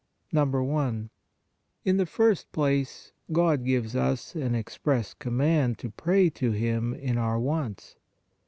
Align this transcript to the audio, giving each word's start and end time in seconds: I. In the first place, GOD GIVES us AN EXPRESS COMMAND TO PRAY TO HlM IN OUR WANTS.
I. 0.35 1.05
In 1.85 1.97
the 1.97 2.07
first 2.07 2.51
place, 2.51 3.11
GOD 3.31 3.63
GIVES 3.63 3.95
us 3.95 4.33
AN 4.33 4.55
EXPRESS 4.55 5.13
COMMAND 5.19 5.77
TO 5.77 5.91
PRAY 5.91 6.31
TO 6.31 6.51
HlM 6.53 6.99
IN 6.99 7.19
OUR 7.19 7.39
WANTS. 7.39 7.97